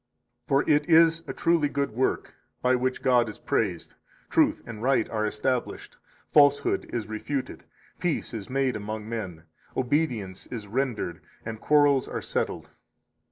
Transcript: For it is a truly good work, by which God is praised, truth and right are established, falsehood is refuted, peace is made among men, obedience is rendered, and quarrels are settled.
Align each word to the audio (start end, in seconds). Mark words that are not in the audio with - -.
For 0.47 0.67
it 0.67 0.89
is 0.89 1.21
a 1.27 1.33
truly 1.33 1.69
good 1.69 1.91
work, 1.91 2.33
by 2.63 2.73
which 2.73 3.03
God 3.03 3.29
is 3.29 3.37
praised, 3.37 3.93
truth 4.31 4.63
and 4.65 4.81
right 4.81 5.07
are 5.11 5.27
established, 5.27 5.95
falsehood 6.33 6.89
is 6.91 7.05
refuted, 7.05 7.65
peace 7.99 8.33
is 8.33 8.49
made 8.49 8.75
among 8.75 9.07
men, 9.07 9.43
obedience 9.77 10.47
is 10.47 10.65
rendered, 10.65 11.21
and 11.45 11.61
quarrels 11.61 12.07
are 12.07 12.19
settled. 12.23 12.71